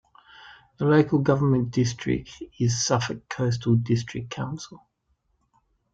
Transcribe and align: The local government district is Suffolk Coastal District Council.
The 0.79 0.85
local 0.85 1.19
government 1.19 1.69
district 1.69 2.41
is 2.59 2.83
Suffolk 2.83 3.29
Coastal 3.29 3.75
District 3.75 4.31
Council. 4.31 4.83